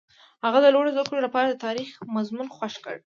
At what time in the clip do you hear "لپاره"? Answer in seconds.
1.27-1.47